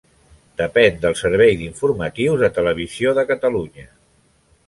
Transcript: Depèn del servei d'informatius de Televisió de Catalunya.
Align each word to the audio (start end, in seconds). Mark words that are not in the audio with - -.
Depèn 0.61 0.95
del 1.03 1.17
servei 1.19 1.53
d'informatius 1.59 2.43
de 2.45 2.51
Televisió 2.57 3.13
de 3.21 3.27
Catalunya. 3.33 3.87